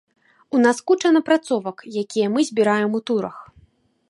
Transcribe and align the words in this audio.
У 0.55 0.61
нас 0.65 0.79
куча 0.91 1.11
напрацовак, 1.19 1.85
якія 2.05 2.33
мы 2.37 2.49
збіраем 2.49 2.91
у 3.03 3.07
турах. 3.11 3.37